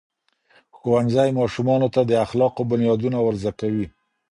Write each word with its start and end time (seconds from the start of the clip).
ښوونځی 0.77 1.29
ماشومانو 1.39 1.87
ته 1.95 2.01
د 2.05 2.11
اخلاقو 2.25 2.61
بنیادونه 2.71 3.17
ورزده 3.21 3.51
کوي. 3.59 3.85